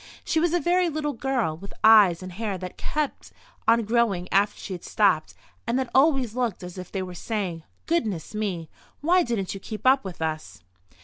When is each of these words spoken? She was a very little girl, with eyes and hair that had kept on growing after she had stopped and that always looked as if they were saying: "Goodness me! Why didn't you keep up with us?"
She 0.25 0.39
was 0.39 0.51
a 0.51 0.59
very 0.59 0.89
little 0.89 1.13
girl, 1.13 1.55
with 1.55 1.75
eyes 1.83 2.23
and 2.23 2.31
hair 2.31 2.57
that 2.57 2.71
had 2.81 2.93
kept 2.95 3.31
on 3.67 3.83
growing 3.83 4.27
after 4.33 4.57
she 4.59 4.73
had 4.73 4.83
stopped 4.83 5.35
and 5.67 5.77
that 5.77 5.91
always 5.93 6.35
looked 6.35 6.63
as 6.63 6.79
if 6.79 6.91
they 6.91 7.03
were 7.03 7.13
saying: 7.13 7.61
"Goodness 7.85 8.33
me! 8.33 8.67
Why 9.01 9.21
didn't 9.21 9.53
you 9.53 9.59
keep 9.59 9.85
up 9.85 10.03
with 10.03 10.19
us?" 10.19 10.63